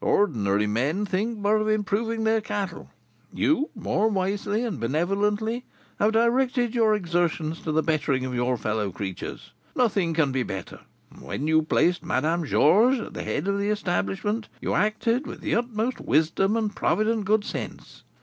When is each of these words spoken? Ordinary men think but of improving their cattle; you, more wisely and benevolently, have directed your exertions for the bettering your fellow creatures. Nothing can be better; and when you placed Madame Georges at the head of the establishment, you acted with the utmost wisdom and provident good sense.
Ordinary 0.03 0.65
men 0.65 1.05
think 1.05 1.43
but 1.43 1.57
of 1.61 1.69
improving 1.69 2.23
their 2.23 2.41
cattle; 2.41 2.89
you, 3.31 3.69
more 3.75 4.07
wisely 4.07 4.63
and 4.63 4.79
benevolently, 4.79 5.63
have 5.99 6.13
directed 6.13 6.73
your 6.73 6.95
exertions 6.95 7.59
for 7.59 7.71
the 7.71 7.83
bettering 7.83 8.23
your 8.33 8.57
fellow 8.57 8.89
creatures. 8.91 9.51
Nothing 9.75 10.15
can 10.15 10.31
be 10.31 10.41
better; 10.41 10.79
and 11.11 11.21
when 11.21 11.45
you 11.45 11.61
placed 11.61 12.03
Madame 12.03 12.45
Georges 12.45 12.99
at 12.99 13.13
the 13.13 13.21
head 13.21 13.47
of 13.47 13.59
the 13.59 13.69
establishment, 13.69 14.49
you 14.59 14.73
acted 14.73 15.27
with 15.27 15.39
the 15.41 15.53
utmost 15.53 15.99
wisdom 16.01 16.57
and 16.57 16.75
provident 16.75 17.25
good 17.25 17.45
sense. 17.45 18.03